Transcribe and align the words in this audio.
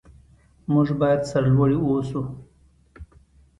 موږ 0.73 0.87
باید 0.99 1.21
سرلوړي 1.31 1.77
اوسو. 1.85 2.21